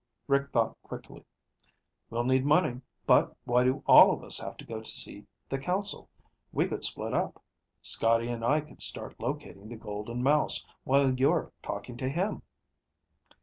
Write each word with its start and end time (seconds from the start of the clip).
Rick 0.25 0.49
thought 0.51 0.81
quickly. 0.81 1.23
"We'll 2.09 2.23
need 2.23 2.43
money, 2.43 2.81
but 3.05 3.37
why 3.43 3.63
do 3.65 3.83
all 3.85 4.11
of 4.11 4.23
us 4.23 4.39
have 4.39 4.57
to 4.57 4.65
go 4.65 4.81
see 4.81 5.27
the 5.47 5.59
consul? 5.59 6.09
We 6.51 6.67
could 6.67 6.83
split 6.83 7.13
up. 7.13 7.39
Scotty 7.83 8.27
and 8.29 8.43
I 8.43 8.61
could 8.61 8.81
start 8.81 9.19
locating 9.19 9.69
the 9.69 9.75
Golden 9.77 10.23
Mouse 10.23 10.65
while 10.85 11.13
you're 11.13 11.51
talking 11.61 11.97
to 11.97 12.09
him." 12.09 12.41